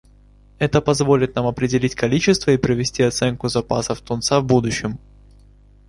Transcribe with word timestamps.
Это 0.57 0.81
позволит 0.81 1.35
нам 1.35 1.45
определить 1.45 1.93
количество 1.93 2.49
и 2.49 2.57
провести 2.57 3.03
оценку 3.03 3.49
запасов 3.49 4.01
тунца 4.01 4.39
в 4.39 4.43
будущем. 4.45 4.97